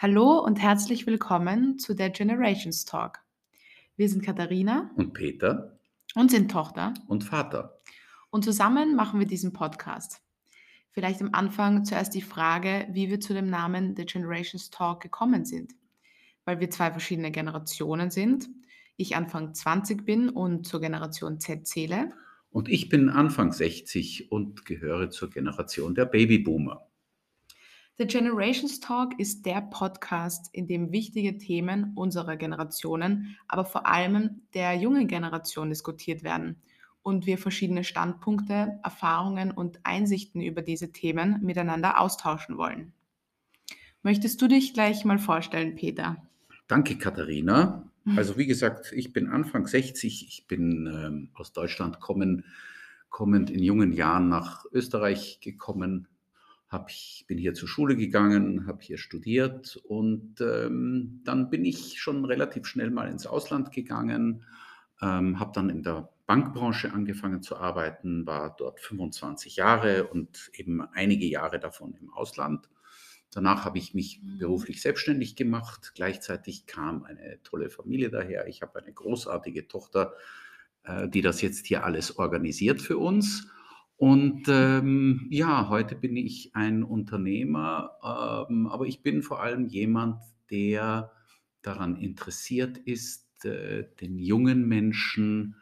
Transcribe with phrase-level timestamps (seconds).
[0.00, 3.18] Hallo und herzlich willkommen zu der Generations Talk.
[3.96, 5.76] Wir sind Katharina und Peter
[6.14, 7.80] und sind Tochter und Vater.
[8.30, 10.22] Und zusammen machen wir diesen Podcast.
[10.92, 15.44] Vielleicht am Anfang zuerst die Frage, wie wir zu dem Namen The Generations Talk gekommen
[15.44, 15.74] sind.
[16.44, 18.48] Weil wir zwei verschiedene Generationen sind.
[18.96, 22.12] Ich Anfang 20 bin und zur Generation Z zähle.
[22.50, 26.87] Und ich bin Anfang 60 und gehöre zur Generation der Babyboomer.
[28.00, 34.42] The Generations Talk ist der Podcast, in dem wichtige Themen unserer Generationen, aber vor allem
[34.54, 36.62] der jungen Generation diskutiert werden
[37.02, 42.92] und wir verschiedene Standpunkte, Erfahrungen und Einsichten über diese Themen miteinander austauschen wollen.
[44.04, 46.22] Möchtest du dich gleich mal vorstellen, Peter?
[46.68, 47.90] Danke, Katharina.
[48.04, 48.16] Hm.
[48.16, 52.44] Also wie gesagt, ich bin Anfang 60, ich bin ähm, aus Deutschland kommen,
[53.08, 56.06] kommend in jungen Jahren nach Österreich gekommen,
[56.68, 62.00] hab ich, bin hier zur Schule gegangen, habe hier studiert und ähm, dann bin ich
[62.00, 64.44] schon relativ schnell mal ins Ausland gegangen,
[65.00, 70.82] ähm, habe dann in der Bankbranche angefangen zu arbeiten, war dort 25 Jahre und eben
[70.82, 72.68] einige Jahre davon im Ausland.
[73.30, 74.38] Danach habe ich mich mhm.
[74.38, 75.92] beruflich selbstständig gemacht.
[75.94, 78.46] Gleichzeitig kam eine tolle Familie daher.
[78.46, 80.14] Ich habe eine großartige Tochter,
[80.84, 83.48] äh, die das jetzt hier alles organisiert für uns.
[83.98, 90.22] Und ähm, ja, heute bin ich ein Unternehmer, ähm, aber ich bin vor allem jemand,
[90.52, 91.10] der
[91.62, 95.56] daran interessiert ist, äh, den jungen Menschen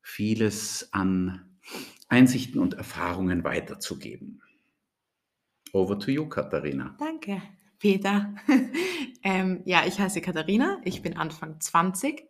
[0.00, 1.58] vieles an
[2.08, 4.40] Einsichten und Erfahrungen weiterzugeben.
[5.74, 6.96] Over to you, Katharina.
[6.98, 7.42] Danke,
[7.78, 8.34] Peter.
[9.22, 12.24] ähm, ja, ich heiße Katharina, ich bin Anfang 20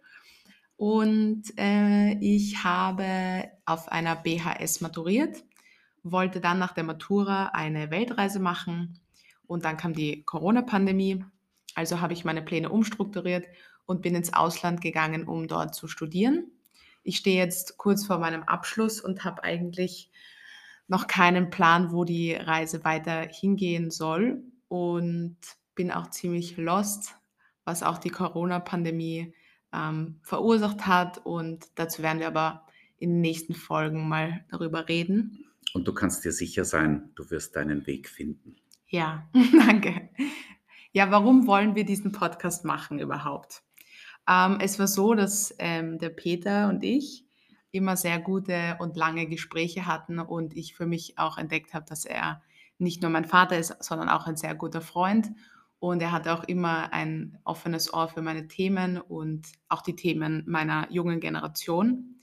[0.76, 5.44] und äh, ich habe auf einer BHS maturiert,
[6.02, 9.00] wollte dann nach der Matura eine Weltreise machen
[9.46, 11.24] und dann kam die Corona-Pandemie.
[11.74, 13.46] Also habe ich meine Pläne umstrukturiert
[13.86, 16.50] und bin ins Ausland gegangen, um dort zu studieren.
[17.02, 20.10] Ich stehe jetzt kurz vor meinem Abschluss und habe eigentlich
[20.88, 25.36] noch keinen Plan, wo die Reise weiter hingehen soll und
[25.74, 27.16] bin auch ziemlich lost,
[27.64, 29.34] was auch die Corona-Pandemie
[29.74, 31.18] ähm, verursacht hat.
[31.24, 32.66] Und dazu werden wir aber
[32.98, 35.44] in den nächsten Folgen mal darüber reden.
[35.72, 38.56] Und du kannst dir sicher sein, du wirst deinen Weg finden.
[38.88, 39.28] Ja,
[39.66, 40.08] danke.
[40.92, 43.62] Ja, warum wollen wir diesen Podcast machen überhaupt?
[44.28, 47.24] Ähm, es war so, dass ähm, der Peter und ich
[47.72, 52.04] immer sehr gute und lange Gespräche hatten und ich für mich auch entdeckt habe, dass
[52.04, 52.40] er
[52.78, 55.30] nicht nur mein Vater ist, sondern auch ein sehr guter Freund.
[55.84, 60.42] Und er hatte auch immer ein offenes Ohr für meine Themen und auch die Themen
[60.46, 62.20] meiner jungen Generation.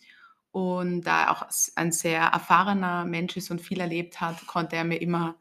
[0.50, 4.84] Und da er auch ein sehr erfahrener Mensch ist und viel erlebt hat, konnte er
[4.84, 5.36] mir immer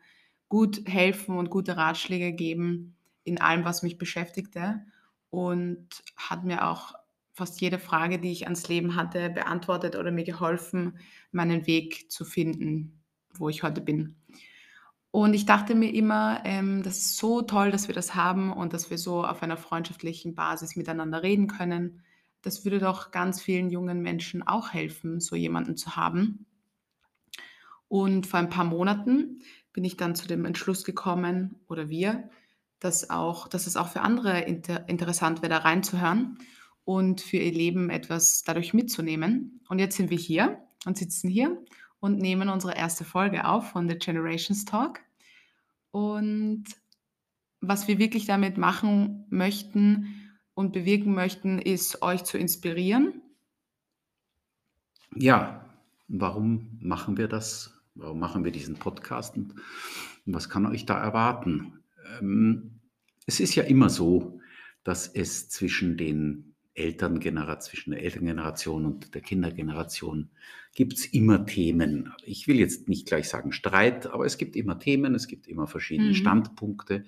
[0.50, 2.94] gut helfen und gute Ratschläge geben
[3.24, 4.84] in allem, was mich beschäftigte.
[5.30, 5.88] Und
[6.18, 6.92] hat mir auch
[7.32, 10.98] fast jede Frage, die ich ans Leben hatte, beantwortet oder mir geholfen,
[11.32, 13.00] meinen Weg zu finden,
[13.32, 14.16] wo ich heute bin.
[15.12, 18.72] Und ich dachte mir immer, ähm, das ist so toll, dass wir das haben und
[18.72, 22.02] dass wir so auf einer freundschaftlichen Basis miteinander reden können.
[22.42, 26.46] Das würde doch ganz vielen jungen Menschen auch helfen, so jemanden zu haben.
[27.88, 29.40] Und vor ein paar Monaten
[29.72, 32.30] bin ich dann zu dem Entschluss gekommen, oder wir,
[32.78, 36.38] dass, auch, dass es auch für andere inter interessant wäre, da reinzuhören
[36.84, 39.60] und für ihr Leben etwas dadurch mitzunehmen.
[39.68, 41.62] Und jetzt sind wir hier und sitzen hier
[42.00, 45.00] und nehmen unsere erste Folge auf von The Generations Talk.
[45.90, 46.64] Und
[47.60, 53.22] was wir wirklich damit machen möchten und bewirken möchten, ist euch zu inspirieren.
[55.14, 55.68] Ja,
[56.08, 57.76] warum machen wir das?
[57.94, 59.54] Warum machen wir diesen Podcast und
[60.24, 61.82] was kann euch da erwarten?
[62.20, 62.80] Ähm,
[63.26, 64.40] es ist ja immer so,
[64.84, 66.49] dass es zwischen den
[66.80, 70.30] Elterngeneration, zwischen der Elterngeneration und der Kindergeneration
[70.74, 72.12] gibt es immer Themen.
[72.24, 75.66] Ich will jetzt nicht gleich sagen Streit, aber es gibt immer Themen, es gibt immer
[75.66, 76.14] verschiedene mhm.
[76.14, 77.04] Standpunkte.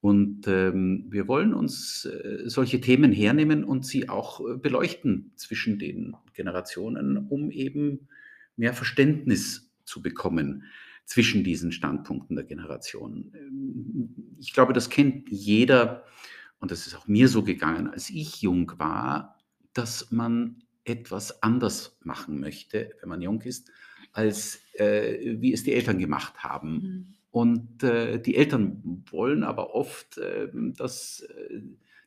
[0.00, 5.78] Und ähm, wir wollen uns äh, solche Themen hernehmen und sie auch äh, beleuchten zwischen
[5.78, 8.08] den Generationen, um eben
[8.56, 10.64] mehr Verständnis zu bekommen
[11.04, 13.32] zwischen diesen Standpunkten der Generation.
[13.34, 16.04] Ähm, ich glaube, das kennt jeder
[16.60, 19.38] und das ist auch mir so gegangen, als ich jung war,
[19.72, 23.70] dass man etwas anders machen möchte, wenn man jung ist,
[24.12, 26.72] als äh, wie es die Eltern gemacht haben.
[26.72, 27.14] Mhm.
[27.30, 31.24] Und äh, die Eltern wollen aber oft, äh, dass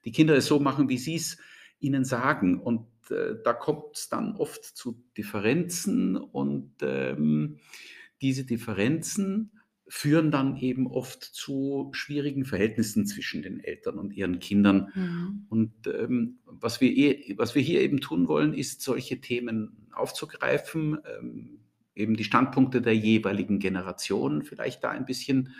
[0.06, 1.38] die Kinder es so machen, wie sie es
[1.80, 2.60] ihnen sagen.
[2.60, 7.58] Und äh, da kommt es dann oft zu Differenzen und ähm,
[8.22, 9.52] diese Differenzen
[9.88, 14.90] führen dann eben oft zu schwierigen Verhältnissen zwischen den Eltern und ihren Kindern.
[14.96, 15.46] Mhm.
[15.50, 21.00] Und ähm, was, wir eh, was wir hier eben tun wollen, ist, solche Themen aufzugreifen,
[21.20, 21.60] ähm,
[21.96, 25.54] eben die Standpunkte der jeweiligen Generation vielleicht da ein bisschen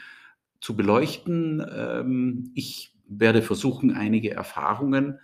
[0.62, 1.64] zu beleuchten.
[1.70, 5.20] Ähm, ich werde versuchen, einige Erfahrungen,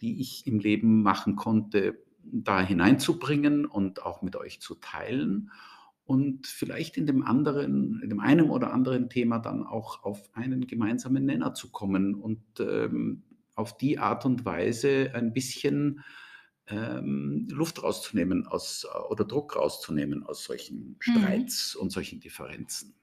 [0.00, 5.50] die ich im Leben machen konnte, da hineinzubringen und auch mit euch zu teilen
[6.08, 10.66] und vielleicht in dem anderen, in dem einen oder anderen Thema dann auch auf einen
[10.66, 13.24] gemeinsamen Nenner zu kommen und ähm,
[13.54, 16.02] auf die Art und Weise ein bisschen
[16.66, 20.96] ähm, Luft rauszunehmen aus, oder Druck rauszunehmen aus solchen Mhm.
[21.00, 22.94] Streits und solchen Differenzen.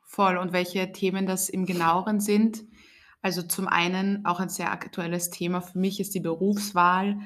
[0.00, 0.38] Voll.
[0.38, 2.64] Und welche Themen das im Genaueren sind?
[3.20, 7.18] Also zum einen auch ein sehr aktuelles Thema für mich ist die Berufswahl,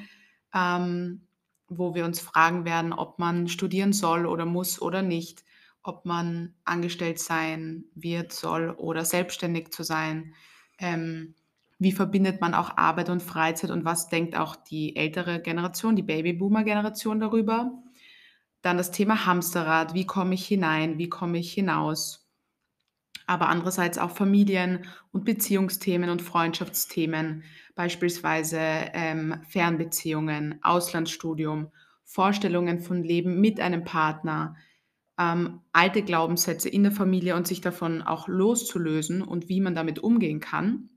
[0.53, 1.29] ähm,
[1.71, 5.45] wo wir uns fragen werden, ob man studieren soll oder muss oder nicht,
[5.83, 10.35] ob man angestellt sein wird, soll oder selbstständig zu sein.
[10.79, 11.35] Ähm,
[11.79, 16.03] wie verbindet man auch Arbeit und Freizeit und was denkt auch die ältere Generation, die
[16.03, 17.73] Babyboomer-Generation darüber?
[18.63, 22.30] Dann das Thema Hamsterrad, wie komme ich hinein, wie komme ich hinaus?
[23.31, 27.45] Aber andererseits auch Familien- und Beziehungsthemen und Freundschaftsthemen,
[27.77, 31.71] beispielsweise ähm, Fernbeziehungen, Auslandsstudium,
[32.03, 34.57] Vorstellungen von Leben mit einem Partner,
[35.17, 40.01] ähm, alte Glaubenssätze in der Familie und sich davon auch loszulösen und wie man damit
[40.01, 40.91] umgehen kann.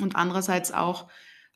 [0.00, 1.10] Und andererseits auch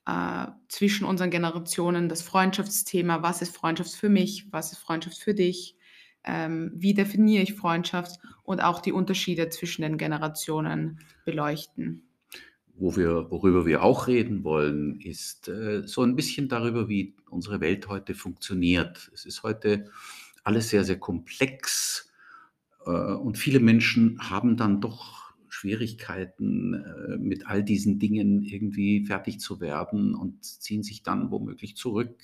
[0.07, 5.35] äh, zwischen unseren Generationen das Freundschaftsthema, was ist Freundschaft für mich, was ist Freundschaft für
[5.35, 5.77] dich,
[6.25, 12.09] ähm, wie definiere ich Freundschaft und auch die Unterschiede zwischen den Generationen beleuchten.
[12.77, 17.61] Wo wir, worüber wir auch reden wollen, ist äh, so ein bisschen darüber, wie unsere
[17.61, 19.11] Welt heute funktioniert.
[19.15, 19.91] Es ist heute
[20.43, 22.11] alles sehr, sehr komplex
[22.85, 29.39] äh, und viele Menschen haben dann doch Schwierigkeiten, äh, mit all diesen Dingen irgendwie fertig
[29.39, 32.19] zu werden und ziehen sich dann womöglich zurück.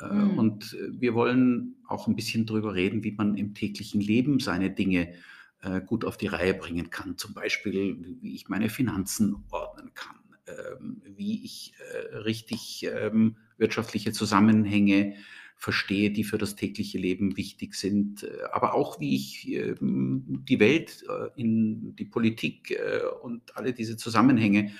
[0.00, 0.38] Äh, Mhm.
[0.38, 4.70] Und äh, wir wollen auch ein bisschen drüber reden, wie man im täglichen Leben seine
[4.70, 5.14] Dinge
[5.62, 7.16] äh, gut auf die Reihe bringen kann.
[7.16, 10.16] Zum Beispiel, wie ich meine Finanzen ordnen kann,
[10.46, 11.72] ähm, wie ich
[12.12, 15.14] äh, richtig ähm, wirtschaftliche Zusammenhänge
[15.56, 21.02] verstehe, die für das tägliche Leben wichtig sind, aber auch wie ich ähm, die Welt,
[21.34, 22.78] in die Politik
[23.22, 24.70] und alle diese Zusammenhänge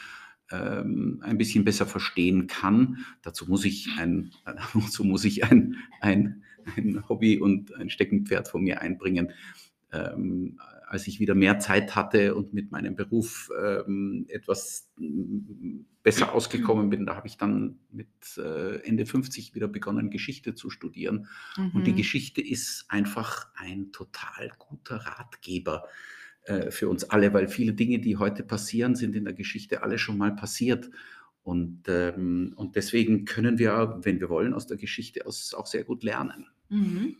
[0.50, 3.04] ähm, ein bisschen besser verstehen kann.
[3.22, 4.32] Dazu muss ich ein,
[4.74, 6.42] dazu muss ich ein, ein,
[6.76, 9.32] ein Hobby und ein Steckenpferd von mir einbringen.
[9.92, 16.32] Ähm, als ich wieder mehr Zeit hatte und mit meinem Beruf ähm, etwas mm, besser
[16.32, 18.08] ausgekommen bin, da habe ich dann mit
[18.38, 21.28] äh, Ende 50 wieder begonnen, Geschichte zu studieren.
[21.74, 21.96] Und die Mhm.
[21.96, 25.84] Geschichte ist einfach ein total guter Ratgeber
[26.48, 29.98] äh, für uns alle, weil viele Dinge, die heute passieren, sind in der Geschichte alle
[29.98, 30.88] schon mal passiert.
[31.42, 35.84] Und, ähm, und deswegen können wir, wenn wir wollen, aus der Geschichte aus auch sehr
[35.84, 36.46] gut lernen.
[36.70, 37.16] Mhm.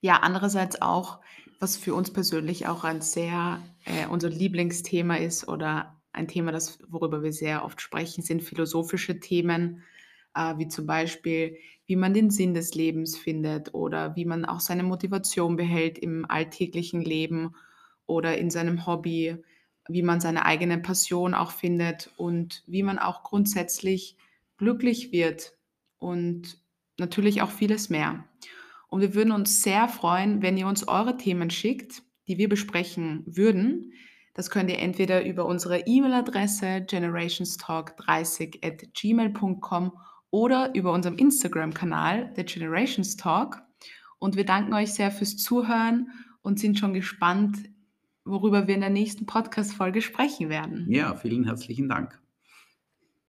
[0.00, 1.20] Ja, andererseits auch,
[1.60, 6.78] was für uns persönlich auch ein sehr äh, unser Lieblingsthema ist oder ein Thema, das,
[6.88, 9.82] worüber wir sehr oft sprechen, sind philosophische Themen,
[10.34, 14.60] äh, wie zum Beispiel, wie man den Sinn des Lebens findet oder wie man auch
[14.60, 17.54] seine Motivation behält im alltäglichen Leben
[18.06, 19.36] oder in seinem Hobby,
[19.88, 24.16] wie man seine eigene Passion auch findet und wie man auch grundsätzlich
[24.56, 25.52] glücklich wird
[25.98, 26.58] und
[26.98, 28.24] natürlich auch vieles mehr.
[28.88, 33.24] Und wir würden uns sehr freuen, wenn ihr uns eure Themen schickt, die wir besprechen
[33.26, 33.92] würden.
[34.34, 39.92] Das könnt ihr entweder über unsere E-Mail-Adresse generationstalk30 at gmail.com
[40.34, 43.62] oder über unserem Instagram-Kanal, The Generations Talk.
[44.18, 46.08] Und wir danken euch sehr fürs Zuhören
[46.42, 47.56] und sind schon gespannt,
[48.24, 50.86] worüber wir in der nächsten Podcast-Folge sprechen werden.
[50.90, 52.20] Ja, vielen herzlichen Dank.